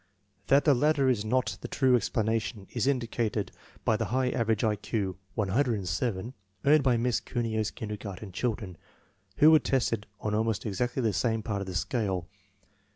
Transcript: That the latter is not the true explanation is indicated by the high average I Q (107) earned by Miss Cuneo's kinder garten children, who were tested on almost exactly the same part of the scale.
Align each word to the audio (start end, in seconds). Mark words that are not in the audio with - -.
That 0.47 0.65
the 0.65 0.73
latter 0.73 1.09
is 1.09 1.23
not 1.23 1.59
the 1.61 1.67
true 1.67 1.95
explanation 1.95 2.65
is 2.71 2.87
indicated 2.87 3.51
by 3.85 3.97
the 3.97 4.05
high 4.05 4.31
average 4.31 4.63
I 4.63 4.75
Q 4.75 5.19
(107) 5.35 6.33
earned 6.65 6.83
by 6.83 6.97
Miss 6.97 7.19
Cuneo's 7.21 7.69
kinder 7.69 7.97
garten 7.97 8.31
children, 8.31 8.77
who 9.37 9.51
were 9.51 9.59
tested 9.59 10.07
on 10.19 10.33
almost 10.33 10.65
exactly 10.65 11.03
the 11.03 11.13
same 11.13 11.43
part 11.43 11.61
of 11.61 11.67
the 11.67 11.75
scale. 11.75 12.27